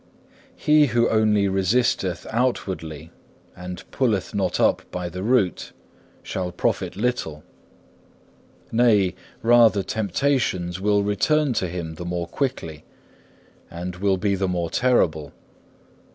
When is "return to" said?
11.03-11.67